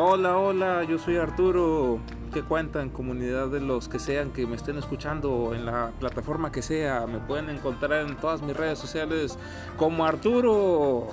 Hola, 0.00 0.38
hola, 0.38 0.84
yo 0.84 0.96
soy 0.96 1.16
Arturo. 1.16 1.98
¿Qué 2.32 2.42
cuentan, 2.42 2.88
comunidad 2.88 3.48
de 3.48 3.58
los 3.58 3.88
que 3.88 3.98
sean 3.98 4.30
que 4.30 4.46
me 4.46 4.54
estén 4.54 4.78
escuchando 4.78 5.52
en 5.56 5.66
la 5.66 5.90
plataforma 5.98 6.52
que 6.52 6.62
sea? 6.62 7.04
Me 7.08 7.18
pueden 7.18 7.50
encontrar 7.50 8.06
en 8.06 8.14
todas 8.14 8.40
mis 8.40 8.56
redes 8.56 8.78
sociales 8.78 9.36
como 9.76 10.06
Arturo. 10.06 11.08